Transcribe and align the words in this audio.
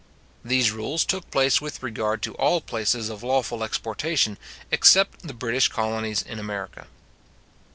These 0.43 0.71
rules 0.71 1.05
took 1.05 1.29
place 1.29 1.61
with 1.61 1.83
regard 1.83 2.23
to 2.23 2.33
all 2.37 2.59
places 2.59 3.07
of 3.09 3.21
lawful 3.21 3.63
exportation, 3.63 4.39
except 4.71 5.27
the 5.27 5.33
British 5.35 5.67
colonies 5.67 6.23
in 6.23 6.39
America. 6.39 6.87